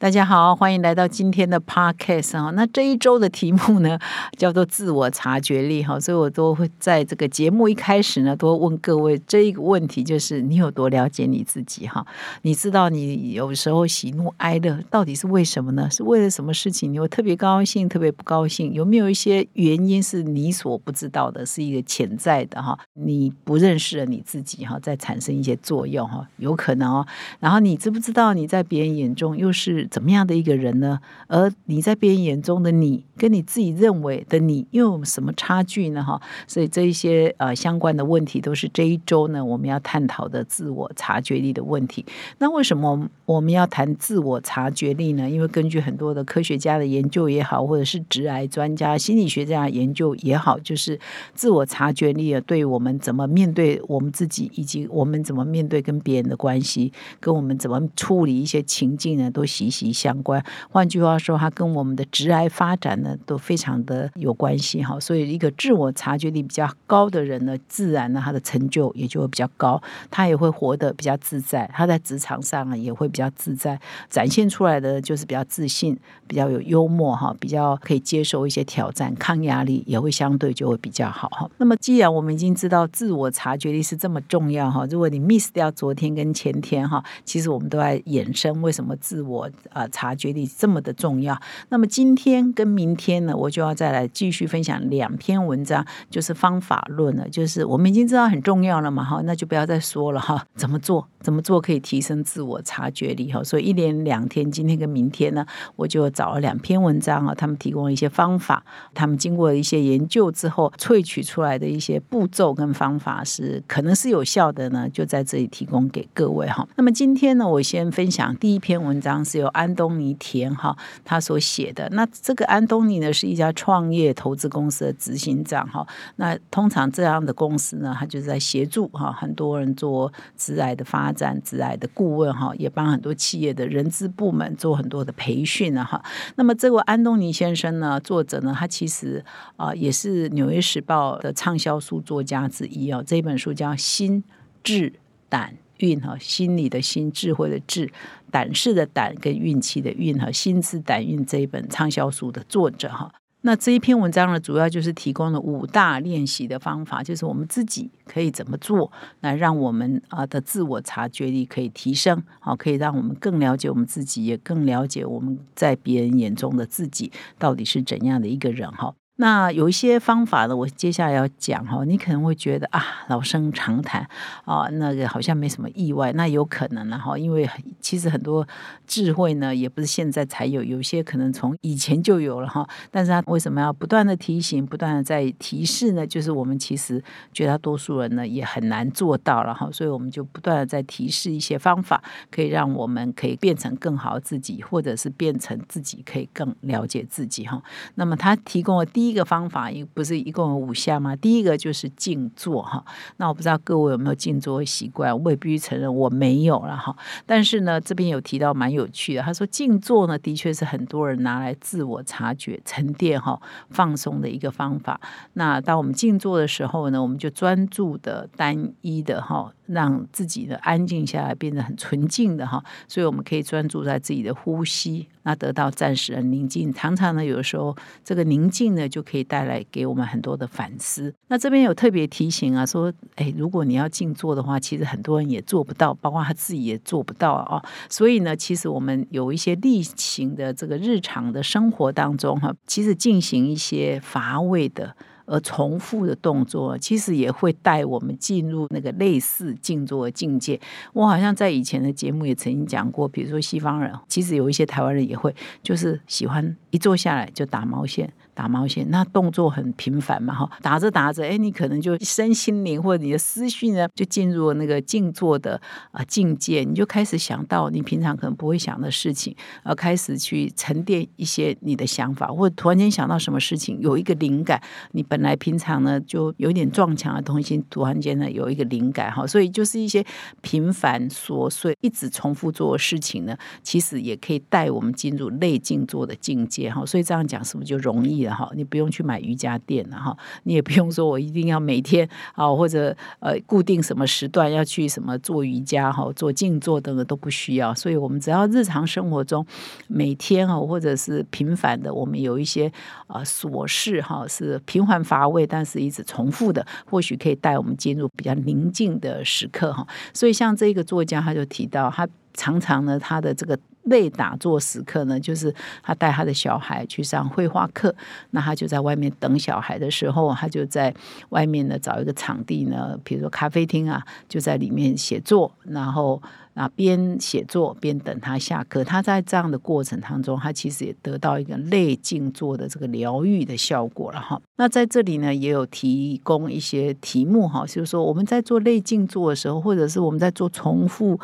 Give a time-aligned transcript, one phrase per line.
[0.00, 2.52] 大家好，欢迎来到今天的 podcast 哈。
[2.52, 3.98] 那这一周的题目呢，
[4.38, 12.06] 叫做自我察觉力哈，所以我都会在这个节目一开始呢，都问各位这一个问题，就是你有多了解你自己哈？
[12.42, 15.90] 你知道你有时候喜怒哀乐到底是为什么呢？
[15.90, 16.92] 是为了什么事情？
[16.92, 18.72] 你会特别高兴，特别不高兴？
[18.72, 22.78] 有没有一些原因是你所不知道的，是一个潜在的哈？
[22.94, 27.04] 你不认识了你自己哈，在产生一些作用哈，有可能哦。
[27.40, 29.87] 然后你知不知道你在别人眼中又是？
[29.90, 31.00] 怎么样的一个人呢？
[31.26, 36.02] 而你在别人眼中的你，跟你自己认为的你，又有什么差距呢？
[36.02, 42.04] 哈，所以这一些呃相关的问题，都是这一周呢我们要探讨的自我察觉力的问题。
[42.38, 45.28] 那为什么我们要谈自我察觉力呢？
[45.28, 50.98] 因为根据很多的科学家的研究也好，或者是直癌专家、心理学家研究也好，就是
[51.34, 59.77] 自我察觉力啊，对我们怎么面对我们自己，以及我们怎么面对跟别人的关系，跟我们怎么处理一些情境呢，都息息。
[59.86, 64.98] 及相关，换句话说，它跟我们的直癌发展呢都非常的有关系哈。
[64.98, 73.78] 所以，一个自我察觉力比较高的人呢，自然呢他的成就也就会比较高，他也会活得比较自在，他在职场上呢也会比较自在，
[74.08, 81.50] 展现出来的就是比较自信，比较有幽默哈，比较可以接受一些挑战，抗压力也会相对就会比较好哈。
[81.58, 89.48] 那么，既然我们已经知道自我察觉力是这么重要哈，如果你 miss 掉昨天跟前天哈，其实我们都在衍生为什么自我。
[89.72, 91.38] 啊，察觉力这么的重要。
[91.68, 97.28] 那么今天跟明天呢，我就要再来继续分享两篇文章，就是方法论了。
[97.28, 100.44] 就是我们已经知道很重要了嘛，哈，那就不要再说了哈。
[100.54, 101.06] 怎么做？
[101.20, 103.32] 怎么做可以提升自我察觉力？
[103.32, 105.44] 哈，所以一连两天，今天跟明天呢，
[105.76, 108.64] 我就找了两篇文章啊，他们提供了一些方法，
[108.94, 116.66] 他们经过一些研究之后萃取出来的一些步骤跟方法是可能是有效的呢，就在这里提供给各位哈。
[116.76, 121.88] 那么今天呢，我先分享第一篇文章，是由安东尼田哈他所写的。
[121.90, 125.84] 那这个安东尼呢是一家创业投资公司的执行长哈。
[126.16, 136.00] 那通常这样的公司呢，他就是在协助哈很多人做职癌的发展、职癌的顾问哈，也帮很多企业的人资部门做很多的培训哈。
[136.36, 139.24] 那么这位安东尼先生呢，作者呢，他其实
[139.56, 143.02] 啊也是《纽约时报》的畅销书作家之一哦。
[143.04, 144.22] 这本书叫《心
[144.62, 144.92] 智
[145.28, 145.50] 胆》。
[145.78, 147.90] 运哈，心理的心，智慧的智，
[148.30, 153.12] 胆识的胆，跟运气的运哈，心智胆运这一本畅销书的作者哈，
[153.42, 158.90] 那这一篇文章呢，主要就是提供了五大练习的方法，就是我们自己可以怎么做，
[159.20, 168.94] 来让我们啊的自我察觉力可以提升，好，可以让我们更了解我们自己，也更了解我们在别人眼中的自己到底是怎样的一个人哈。
[169.20, 174.08] 那有一些方法呢，我接下来要讲哈，你可能会觉得啊，老生常谈
[174.44, 176.12] 啊，那个好像没什么意外。
[176.12, 178.46] 那有可能呢哈，因为其实很多
[178.86, 182.64] 智慧呢，也不是现在才有，有些可能从以前就有了哈。
[182.92, 186.06] 但是他为什么要不断的提醒，不断的在提示呢？
[186.06, 187.02] 就是我们其实
[187.32, 192.00] 绝大多数人呢，也很难做到了哈，所以我们就不断的在提示一些方法，
[192.30, 197.60] 可以让我们可以变成更好自己，或者是变成自己可以更了解自己哈。
[197.96, 201.16] 那么他提供了第一个方法，一不是一共有五项吗？
[201.16, 202.84] 第一个就是静坐哈。
[203.16, 206.96] 那我不知道各位有没有静坐的习惯，我也必须承认我没有了哈。
[207.26, 215.00] 但是呢，这边有提到蛮有趣的，他说静坐呢，的确是很多人拿来自我察觉、沉淀哈、放松的一个方法。
[215.34, 222.62] 那当我们静坐的时候呢，我们就专注的、单一的哈，让自己的安静下来，变得很纯净的哈。
[222.86, 225.08] 所以我们可以专注在自己的呼吸。
[225.24, 231.14] 那得到暂时的宁静，常常呢，有的时候这个宁静呢，就就可以带来给我们很多的反思。
[231.28, 237.62] 那这边有特别提醒啊，说，哎，如果你要静坐的话，其实很多人也做不到，包括他自己也做不到啊。
[237.88, 244.96] 所以呢，其实我们有一些例行的这个日常的生活当中哈，其实进行一些乏味的。
[245.30, 250.58] 而重复的动作，其实也会带我们进入那个类似静坐的境界。
[250.94, 258.10] 我好像在以前的节目也曾经讲过，比如说西方人，其实有一些台湾人也会，就是喜欢一坐下来就打毛线。
[258.38, 274.62] 打毛线，那动作很频繁嘛哈，打着打着，哎，你可能就身心灵或者你的思绪呢，就进入了那个静坐的啊境界，你就开始想到你平常可能不会想的事情，而开始去沉淀一些你的想法，或者突然间想到什么事情，有一个灵感，
[274.92, 280.06] 你本来平常呢就有点撞墙的东西，突然间呢有一个灵感哈，所以就是一些
[280.42, 286.86] 平凡琐碎、一直重复做的事情呢，其实也可以带我们进入内静坐的境界哈。
[286.86, 288.50] 所以这样讲是不是就容易了哈？
[288.54, 297.74] 你不用去买瑜伽垫了哈，你也不用说我一定要每天啊或者呃固定什么时段要去什么做瑜伽哈、做静坐等等都不需要。
[297.74, 299.46] 所以我们只要日常生活中
[299.86, 302.70] 每天哈或者是频繁的，我们有一些
[303.06, 309.86] 啊琐事哈是平缓乏味，但是一直重复的，或许可以带我们进入比较宁静的时刻哈。
[310.12, 313.58] 所以像这个作家他就提到，他常常呢他的这个。
[313.88, 317.94] 类打坐时刻呢，就是他带他的小孩去上绘画课，
[318.30, 320.94] 那他就在外面等小孩的时候，他就在
[321.30, 326.20] 外面呢找一个场地呢，比如说咖啡厅啊，就在里面写作，然后
[326.54, 328.84] 啊边写作边等他下课。
[328.84, 334.40] 他在这样的过程当中，他其实也得到一个内静坐的这个疗愈的效果了哈。
[334.56, 341.18] 那在这里呢，也有提供一些题目哈，就是说我们在做内静坐的时候，或者是我们在做重复。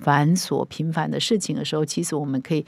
[0.00, 2.64] 繁琐平凡的事情的时候，其实我们可以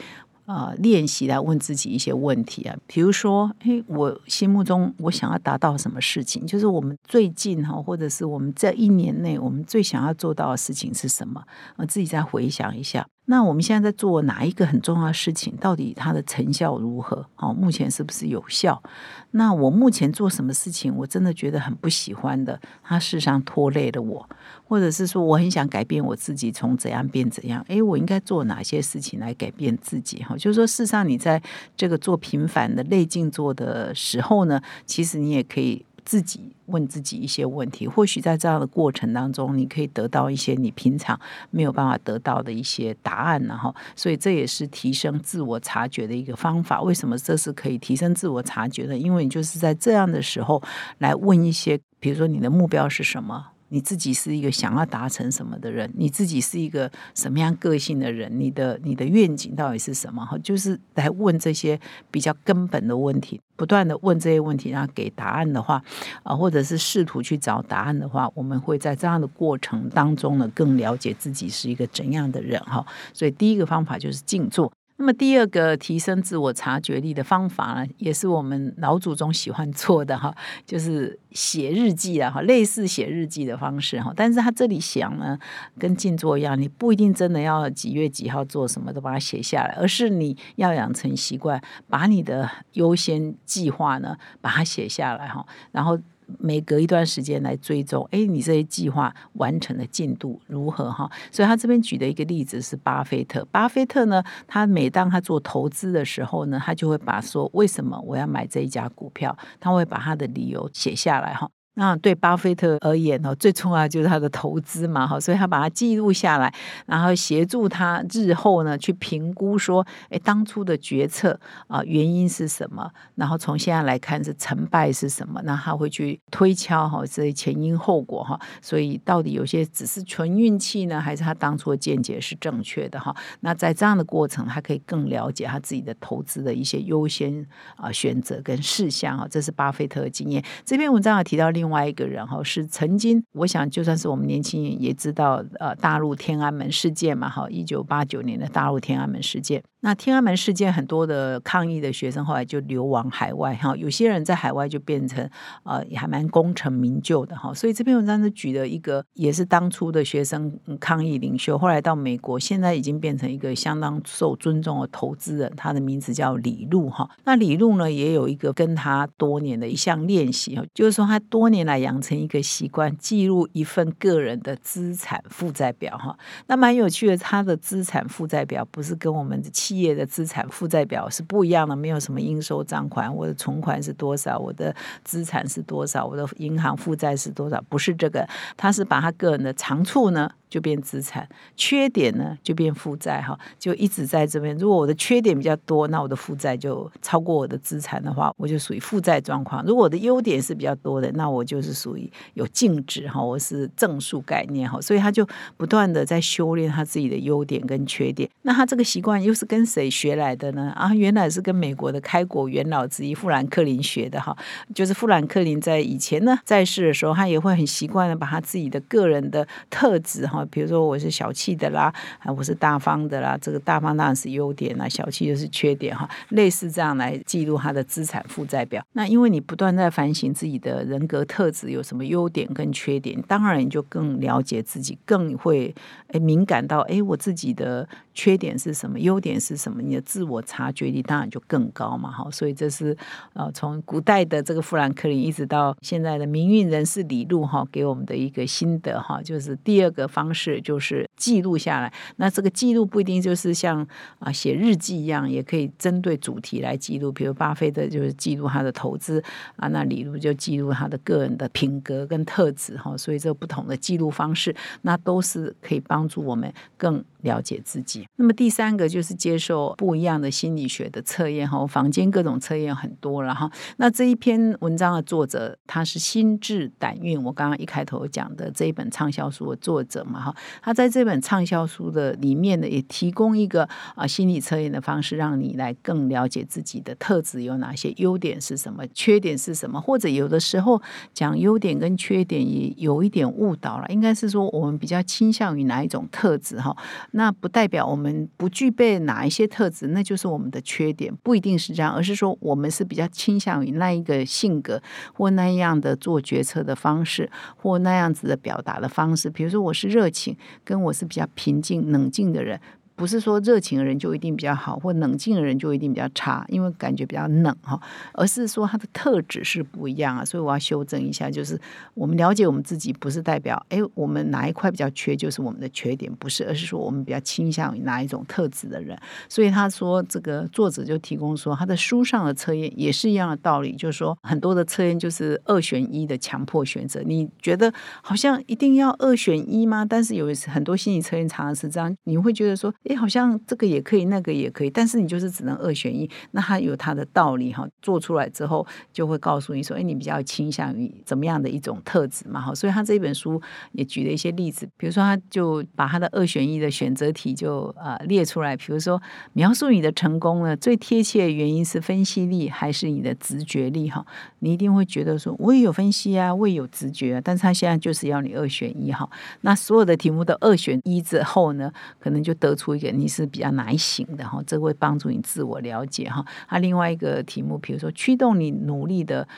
[0.46, 6.44] 啊练习来问自己一些问题啊，比如说，诶，我心目中我想要达到什么事情？
[6.46, 11.42] 就是我们最近哈，或者是我们这一年内，我们最想要做到的事情是什么？
[11.76, 13.06] 我自己再回想一下。
[13.30, 15.54] 那我们现在在做哪一个很重要的事情？
[15.60, 17.24] 到底它的成效如何？
[17.36, 18.82] 哦，目前是不是有效？
[19.30, 24.28] 那我目前做什么事情，我真的觉得很不喜欢的，它事实上拖累了我，
[24.64, 27.64] 或者是说我很想改变我自己，从怎样变怎样？
[27.68, 30.20] 诶，我应该做哪些事情来改变自己？
[30.24, 31.40] 哈，就是说，事实上你在
[31.76, 35.86] 这个做平凡的内静做的时候呢，其实你也可以。
[36.10, 41.16] 自己问自己一些问题，或许在这样的过程当中，你可以得到一些你平常
[41.52, 46.82] 没有办法得到的一些答案，然后，所以这也是提升自我察觉的一个方法。
[46.82, 48.98] 为什么这是可以提升自我察觉的？
[48.98, 50.60] 因为你就是在这样的时候
[50.98, 53.46] 来问一些，比如说你的目标是什么。
[53.70, 55.90] 你自己是一个想要达成什么的人？
[55.96, 58.30] 你自己是一个什么样个性的人？
[58.38, 60.24] 你的你的愿景到底是什么？
[60.24, 61.80] 哈，就是来问这些
[62.10, 65.82] 比较根本的问题，不断的问这些问题，然后给答案的话，
[66.22, 72.84] 啊，或者是试图去找答案的话，我们会在这样的过程当中呢，更了解自己是一个怎样的人哈。
[73.12, 74.72] 所以第一个方法就是静坐。
[75.00, 80.30] 那么第二个提升自我察觉力的方法呢，也是我们老祖宗喜欢做的哈，
[80.66, 84.12] 就是写日记啊哈，类似写日记的方式哈。
[84.14, 85.38] 但是他这里想呢，
[85.78, 91.58] 跟静坐一样，你不一定真的要几月几号做什么都把它写下来，而是你要养成习惯，
[91.88, 95.98] 把你的优先计划呢，把它写下来哈，然后。
[96.38, 101.10] 每隔一段时间来追踪，哎，你这些计划完成的进度如何哈？
[101.32, 103.44] 所以他这边举的一个例子是巴菲特。
[103.50, 111.50] 巴菲特呢，他每当他做投资的时候呢，他就会把说为什么我要买这一家股票，他会把他的理由写下来哈。
[111.80, 116.52] 那对巴菲特而言呢，最重要就是他的投资嘛，哈，所以他把它记录下来，
[116.84, 122.86] 然后协助他日后呢去评估说，哎，当初的决策啊原因是什么？
[123.14, 125.40] 然后从现在来看是成败是什么？
[125.44, 133.16] 那他会去推敲哈这些前因后果哈，所以到底有些只是纯运气呢，还是他当初的见解是正确的哈？
[133.40, 140.44] 那在这样的过程，他可以更了解他自己的投资的一些优先啊选择跟事项啊，这是巴菲特的经验。
[140.66, 141.69] 这篇文章有提到另外。
[141.70, 149.62] 另外一个人哈是曾经，我想就算是我们年轻人也知道，呃，大陆天安门事件嘛，哈，一九八九年的大陆天安门事件。
[149.82, 155.26] 那天安门事件很多的抗议的学生后来就流亡海外哈，有些人在海外就变成
[155.62, 167.08] 呃也还蛮功成名就的哈，所以这篇文章是举了一个也是当初的学生抗议领袖，后来到美国，现在已经变成一个相当受尊重的投资人，他的名字叫李路哈。
[167.24, 176.18] 那李路呢也有一个跟他多年的一项练习哈，就是说他多年来养成一个习惯，记录一份个人的资产负债表哈。
[176.46, 179.50] 那蛮有趣的，他的资产负债表不是跟我们的。
[179.60, 188.26] 企业的资产负债表是不一样的，没有什么应收账款，我的存款是多少，我的资产是多少，我的银行负债是多少，不是这个，
[188.56, 191.26] 他是把他个人的长处呢就变资产，
[191.56, 194.54] 缺点呢就变负债哈，就一直在这边。
[194.58, 199.64] 如果我的缺点比较多，那我的负债就超过我的资产的话，我就属于负债状况。
[199.64, 205.26] 如果我的优点是比较多的，那我就是属于有净值哈，我是正数概念哈，所以他就
[205.56, 208.28] 不断的在修炼他自己的优点跟缺点。
[208.42, 210.72] 那他这个习惯又是跟谁学来的呢？
[210.74, 214.36] 啊，原来是跟美国的开国元老之一富兰克林学的哈，
[214.74, 220.39] 就是富兰克林在以前呢在世的时候，他也会很习惯的把他自己的个人的特质哈。
[220.50, 226.08] 比如说我是小气的啦，啊，我是大方的啦，这个大方当然是优点啦，小气就是缺点哈。
[226.30, 228.84] 类似这样来记录他的资产负债表。
[228.92, 235.74] 那因为你不断在反省自己的人格特质有什么优点跟缺点，当然你就更了解自己，更会
[236.08, 237.88] 诶敏感到诶我自己的
[238.20, 242.10] 缺点是什么，优点是什么，你的自我察觉力当然就更高嘛。
[242.10, 242.96] 哈，所以这是
[243.32, 250.20] 呃从古代的这个富兰克林一直到现在的名运人士李路哈给我们的一个心得哈，就是第二个方。
[250.20, 253.84] 方式就是记录下来，那这个记录不一定就是像
[254.18, 257.10] 啊写日记一样，也可以针对主题来记录。
[257.10, 259.24] 比如巴菲特就是记录他的投资
[259.56, 262.94] 啊，那李路就记录他的个人的品格跟特质哈。
[262.98, 267.02] 所以这不同的记录方式，那都是可以帮助我们更。
[267.22, 268.06] 了解自己。
[268.16, 273.50] 那么第三个就是接受不一样的心理学的测验哈，房间各种测验很多了哈。
[273.76, 280.36] 那这一篇文章的作者他是心智胆运，我刚刚一开头讲的这一本畅销书的作者嘛哈。
[280.62, 290.80] 他在这本畅销书的里面呢，也提供一个啊心理测验的方式，让你来更了解自己的特质有哪些，优点是什么，缺点是什么，或者有的时候
[291.12, 293.86] 讲优点跟缺点也有一点误导了。
[293.88, 296.76] 应该是说我们比较倾向于哪一种特质哈。
[297.12, 304.80] 那不代表我们不具备哪一些特质，那就是我们的缺点，不一定是这样，而是说我们是比较倾向于那一个性格
[305.12, 309.28] 或那样的做决策的方式，或那样子的表达的方式。
[309.28, 312.60] 比如说，我是热情，跟我是比较平静冷静的人。
[313.00, 317.80] 不是说热情的人就一定比较好，或冷静的人就一定比较差，因为感觉比较冷哈，
[318.12, 321.58] 而是说他的特质是不一样啊，所以我要修正一下，就是
[321.94, 328.94] 我们了解我们自己，不是代表哎我们哪一块比较缺就是我们的缺点，不是，而是说我们比较倾向于哪一种特质的人。
[329.30, 339.86] 所以他说这个作者就提供说他的书上的测验也是一样的道理，就是说很多的测验就是二选一的强迫选择，你觉得好像一定要二选一吗？
[339.88, 342.70] 但是有很多心理测验常常是这样，你会觉得说。
[342.90, 346.10] 哎，好像这个也可以，那个也可以，但是你就是只能二选一。
[346.32, 352.40] 那它有它的道理哈，做出来之后就会告诉你说，哎，你比较倾向于怎么样的一种特质嘛？
[352.40, 359.00] 哈，所以他这本书也举了一些例子，比如说他就把他的二选一的选择题就呃列出来，比如说
[359.34, 363.88] 描述你的成功呢，最贴切的原因是分析力还是你的直觉力？
[363.88, 364.04] 哈，
[364.40, 369.08] 你一定会觉得说，我也有分析啊，我也有直觉啊，但是他现在就是要你二选一哈。
[369.42, 372.79] 那所有的题目都二选一之后呢，可能就得出。
[372.90, 374.42] 你是比较哪一型的哈？
[374.46, 376.24] 这会帮助你自我了解哈。
[376.46, 379.28] 啊，另外一个题目，比如说驱动你努力的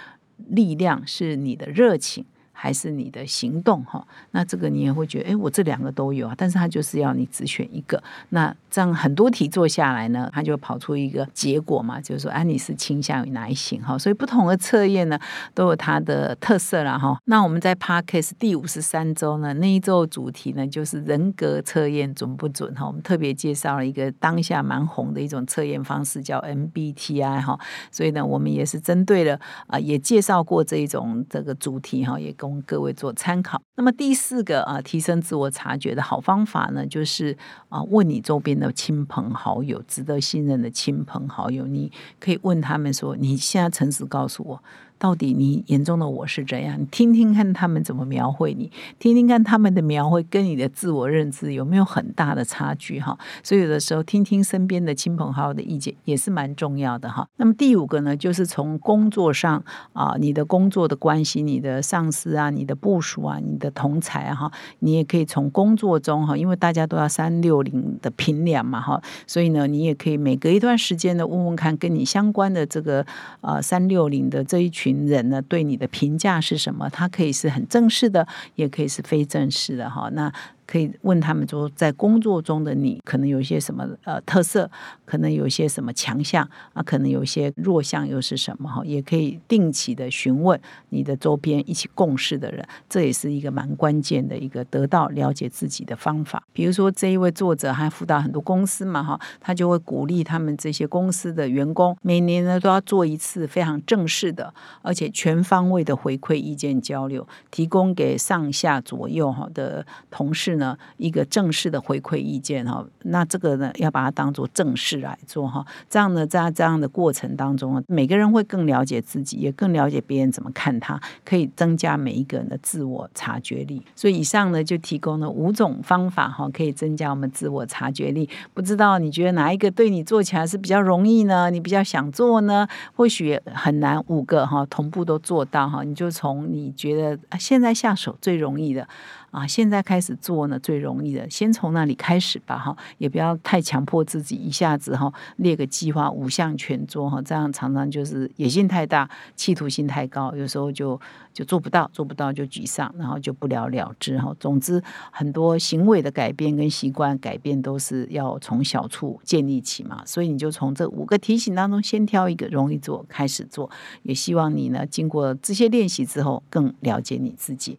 [0.49, 2.25] 力量是你的热情。
[2.52, 8.00] 还是你的行动哈，那这个你也会觉得，哎，我这两个都有啊，但是他就是要你只选一个。
[8.28, 13.99] 那这样很多题做下来呢，他就跑出一个结果嘛，就是说，啊，你是倾向于哪一型哈？
[13.99, 15.18] 所以不同的测验呢，
[15.54, 17.18] 都有它的特色了哈。
[17.25, 22.87] 那我们在 Parkes 第五十三周呢，那一周主题呢，就是人格测验准不准哈？
[22.87, 27.59] 我们特别介绍了一个当下蛮红的一种测验方式，叫 MBTI 哈。
[27.90, 32.61] 所以呢，我们也是针对了啊，也介绍过这一种这个主题哈，也供。
[32.62, 33.62] 各位做参考。
[33.76, 37.37] 那么第四个啊，提升自我察觉的好方法呢，就是
[37.68, 44.62] 啊，问你周边的亲朋好友，值得信任的亲朋好友，你可以问他们说：“你现在诚实告诉我。”
[45.02, 46.80] 到底你眼中的我是怎样？
[46.80, 53.18] 你听听看他们怎么描绘你，听听看他们的描绘跟你的自我认知有没有很大的差距哈？
[53.42, 57.26] 所以有的时候听听身边的亲朋好友的意见也是蛮重要的哈。
[57.38, 73.04] 那么第五个呢，就是从工作上啊，你的工作的关系，你的上司啊，你的部署啊，你的同才哈，你也可以从工作中哈，因为大家都要三六零的评量嘛哈，所以呢，你也可以每隔一段时间的问问看跟你相关的这个
[73.40, 74.91] 呃三六零的这一群。
[75.06, 76.88] 人呢对你的评价是什么？
[76.90, 80.08] 他可以是很正式的，也可以是非正式的哈。
[80.12, 80.32] 那。
[80.73, 84.71] 可以问他们说，在工作中的你可能有一些什么呃特色，
[85.05, 88.83] 可能有一些什么强项啊，可能有一些弱项又是什么哈？
[88.87, 96.43] 也可以定期的询问你的周边一起共事的人，这也是一个蛮关键的一个得到了解自己的方法。
[96.55, 110.43] 比如说这一位作者还辅导很多公司嘛哈，他就会鼓励他们这些公司的员工每年呢都要做一次非常正式的，而且全方位的回馈意见交流，提供给上下左右哈的同事。
[110.43, 112.85] 是呢一个正式的回馈意见哈。
[113.02, 115.66] 那这个呢要把它当做正式来做哈。
[115.90, 123.83] 这样呢在这样的过程当中，每个人会更了解自己，也更了解别人怎么看他，可以增加每一个人的自我察觉力。
[123.97, 128.28] 所以以上呢就提供了五种方法哈，可以增加我们自我察觉力。
[128.54, 131.50] 不知道你觉得哪一个对你做起来是比较容易呢？
[131.50, 132.69] 你比较想做呢？
[132.95, 138.87] 或许很难五个哈同步都做到哈，你就从你觉得现在下手最容易的。
[139.33, 151.01] 啊，现在开始做呢最容易的，先从那里开始吧，哈，也不要太强迫自己，一下子哈列个计划五项全做哈，这样常常就是野心太大，企图心太高，有时候就
[151.33, 154.37] 就做不到，做不到就沮丧，然后就不了了之哈。
[154.39, 163.71] 总之，很多行为的改变跟习惯改变都是要从小处建立起嘛，所以你就从这五个提醒当中先挑一个容易做开始做，
[164.03, 167.79] 也希望你呢经过这些练习之后，更了解你自己。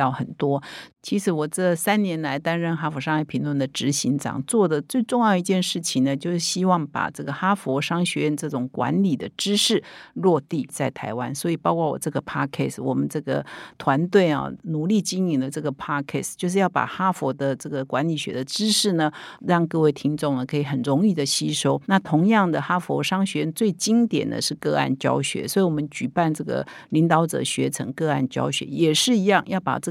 [0.09, 0.31] 很。
[0.37, 0.63] 多，
[1.03, 11.35] 其实我这三年来担任哈佛商业评论的执行长，做的最重要一件事情呢，就是希望把这个哈佛商学院这种管理的知识落地在台湾。
[11.35, 13.45] 所以，包括我这个 podcast，我们这个
[13.77, 19.11] 团队啊，努力经营的这个 podcast，就是要把哈佛的这个管理学的知识呢，
[19.45, 21.79] 让各位听众呢可以很容易的吸收。
[21.87, 29.90] 那同样的，哈佛商学院最经典的是个案教学，所以我们举办这个领导者学成个案教学也是一样，要把这